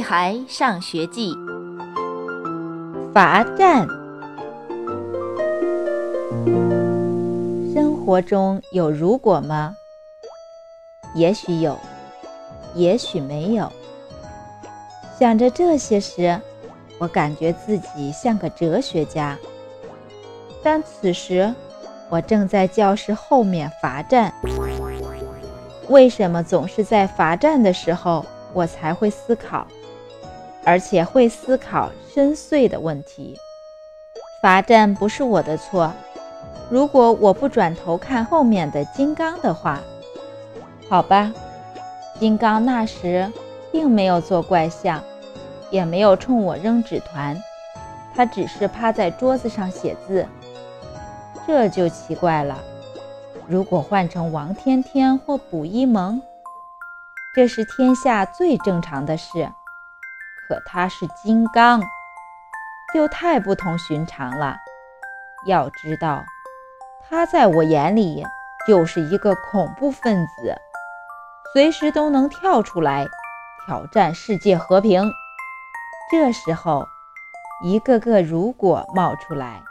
[0.00, 1.34] 孩上学记》
[3.12, 3.86] 罚站。
[7.72, 9.74] 生活中有如果吗？
[11.14, 11.78] 也许有，
[12.74, 13.70] 也许没有。
[15.18, 16.40] 想着这些时，
[16.98, 19.36] 我感觉自己像个哲学家。
[20.62, 21.52] 但此时，
[22.08, 24.32] 我正在教室后面罚站。
[25.88, 29.66] 为什么总是在罚站的时候，我才会思考，
[30.64, 33.36] 而且会思考深邃的问题？
[34.42, 35.92] 罚站不是我的错。
[36.68, 39.80] 如果我不转头看后面的金刚的话，
[40.88, 41.32] 好吧，
[42.18, 43.30] 金刚那时
[43.72, 45.02] 并没有做怪相，
[45.70, 47.36] 也没有冲我扔纸团，
[48.14, 50.26] 他只是趴在桌子上写字。
[51.46, 52.58] 这就奇怪了。
[53.48, 56.22] 如果换成王天天或卜一萌，
[57.34, 59.50] 这是天下最正常的事。
[60.50, 61.80] 可他是金刚，
[62.92, 64.56] 就太不同寻常了。
[65.46, 66.24] 要知道，
[67.08, 68.26] 他在我眼里
[68.66, 70.56] 就是一个恐怖分子，
[71.52, 73.06] 随时都能跳出来
[73.64, 75.08] 挑战世界和平。
[76.10, 76.84] 这时候，
[77.62, 79.62] 一个个如果冒出来。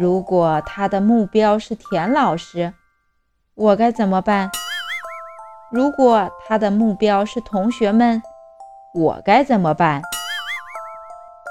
[0.00, 2.72] 如果他的目标是田老师，
[3.54, 4.50] 我该怎么办？
[5.70, 8.22] 如果他的目标是同学们，
[8.96, 10.00] 我该怎么办？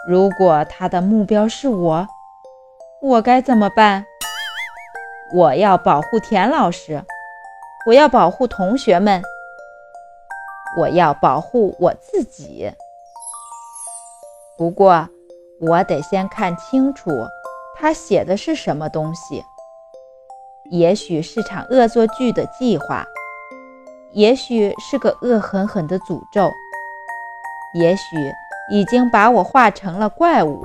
[0.07, 2.07] 如果他的目标是我，
[3.01, 4.05] 我该怎么办？
[5.33, 7.03] 我要保护田老师，
[7.85, 9.21] 我要保护同学们，
[10.77, 12.71] 我要保护我自己。
[14.57, 15.09] 不过，
[15.59, 17.11] 我得先看清楚。
[17.75, 19.43] 他写的是什么东西？
[20.71, 23.05] 也许是场恶作剧的计划，
[24.13, 26.49] 也许是个恶狠狠的诅咒，
[27.73, 28.01] 也许
[28.71, 30.63] 已经把我画成了怪物。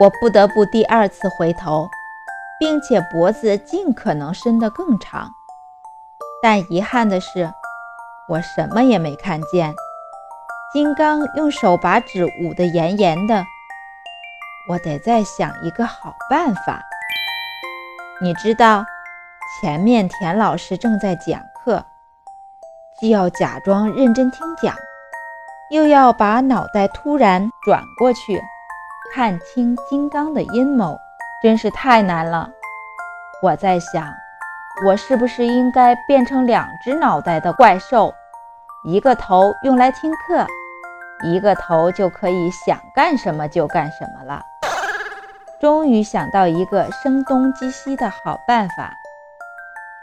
[0.00, 1.88] 我不得不第二次回头，
[2.58, 5.30] 并且脖子尽可能伸得更长。
[6.42, 7.52] 但遗憾的是，
[8.28, 9.74] 我什么也没看见。
[10.72, 13.44] 金刚用手把纸捂得严严的。
[14.68, 16.82] 我得再想一个好办法。
[18.20, 18.84] 你知道，
[19.60, 21.84] 前面田老师正在讲课，
[22.98, 24.74] 既要假装认真听讲，
[25.74, 28.40] 又要把脑袋突然转过去，
[29.12, 30.96] 看清金刚的阴谋，
[31.42, 32.48] 真是太难了。
[33.42, 34.06] 我在想，
[34.86, 38.14] 我是不是应该变成两只脑袋的怪兽，
[38.84, 40.46] 一个头用来听课，
[41.24, 44.44] 一个头就可以想干什么就干什么了。
[45.60, 48.92] 终于想到一个声东击西的好办法，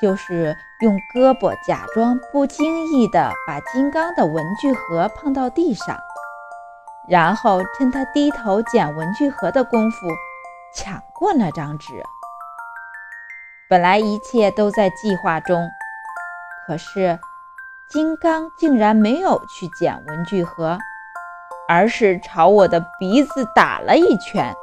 [0.01, 5.97] 就是用胳膊假装不经意地把金刚的文具盒碰到地上，
[7.07, 10.07] 然后趁他低头捡文具盒的功夫
[10.73, 12.03] 抢过那张纸。
[13.69, 15.69] 本来一切都在计划中，
[16.65, 17.19] 可是
[17.89, 20.77] 金刚竟然没有去捡文具盒，
[21.67, 24.53] 而是朝我的鼻子打了一拳。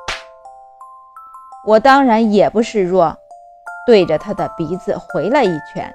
[1.65, 3.17] 我当然也不示弱，
[3.89, 5.95] 对着他的鼻子回了一拳。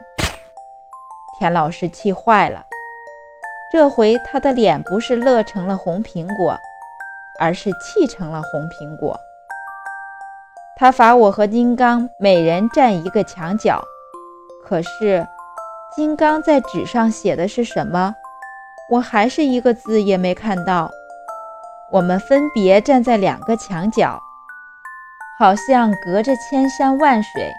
[1.38, 2.66] 田老师气坏了，
[3.72, 6.58] 这回他的脸不是乐成了红苹果，
[7.40, 9.16] 而是气成了红苹果。
[10.76, 13.80] 他罚我和金刚每人站一个墙角，
[14.66, 15.28] 可是
[15.96, 18.16] 金刚在纸上写的是什么，
[18.90, 20.90] 我还是一个字也没看到。
[21.92, 24.20] 我们分别站在两个墙角。
[25.40, 27.52] 好像隔着千山万水，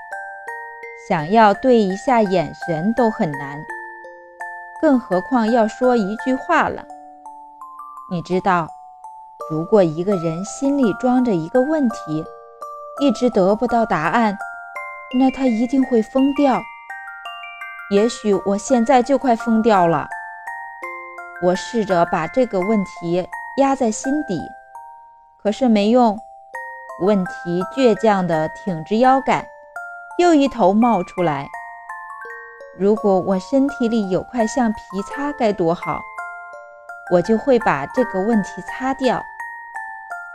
[1.09, 3.63] 想要对一下眼神都很难，
[4.81, 6.83] 更何况要说一句话了。
[8.11, 8.69] 你知道，
[9.51, 12.25] 如果一个人心里装着一个问题，
[13.01, 14.39] 一直得不到答案，
[15.19, 16.59] 那他一定会疯掉。
[17.91, 20.09] 也许我现在就快疯掉了。
[21.43, 23.29] 我试着把这个问题
[23.59, 24.41] 压在心底，
[25.43, 26.19] 可是没用。
[27.03, 29.45] 问题倔强地挺直腰杆，
[30.19, 31.49] 又一头冒出来。
[32.79, 34.79] 如果我身体里有块橡皮
[35.09, 36.01] 擦该多好，
[37.13, 39.23] 我就会把这个问题擦掉，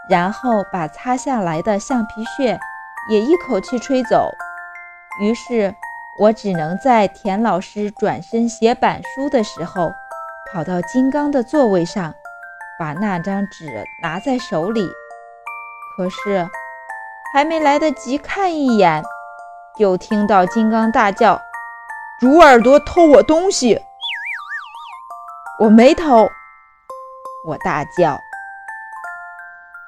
[0.09, 2.59] 然后把擦下来的橡皮屑
[3.09, 4.31] 也一口气吹走。
[5.21, 5.75] 于是，
[6.17, 9.91] 我只能在田老师转身写板书的时候，
[10.51, 12.13] 跑到金刚的座位上，
[12.77, 13.65] 把那张纸
[14.01, 14.87] 拿在手里。
[15.97, 16.47] 可是，
[17.33, 19.03] 还没来得及看一眼，
[19.79, 21.41] 就听到金刚大叫
[22.19, 23.79] ：“猪耳朵偷我东西！”
[25.57, 26.27] 我没偷，
[27.47, 28.19] 我大叫。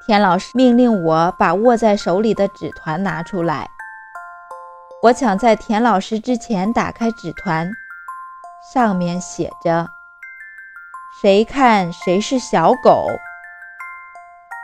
[0.06, 3.70] 田老师命令我把握在手里的纸团拿出来。
[5.04, 7.70] 我抢在田老师之前打开纸团，
[8.74, 9.90] 上面写着
[11.22, 13.08] ：“谁看谁是小狗。”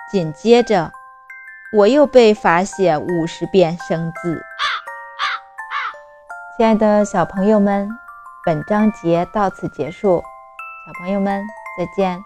[0.10, 0.90] 紧接着，
[1.74, 4.42] 我又被罚写五十遍生字。
[6.58, 7.88] 亲爱的小朋友们，
[8.44, 10.24] 本章节到此结束，
[10.88, 11.46] 小朋友们
[11.78, 12.20] 再见。